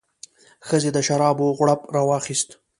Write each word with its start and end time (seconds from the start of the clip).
ښځې 0.67 0.89
د 0.93 0.97
شرابو 1.07 1.47
غوړپ 1.57 1.81
راواخیست. 1.95 2.49